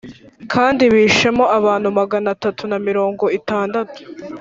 kandi 0.53 0.83
bishemo 0.93 1.45
abantu 1.57 1.87
magana 1.99 2.27
atatu 2.35 2.63
na 2.71 2.77
mirongo 2.87 3.23
itandatu. 3.39 3.97